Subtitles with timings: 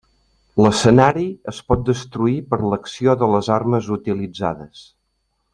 [0.65, 4.87] L'escenari es pot destruir per l'acció de les armes utilitzades.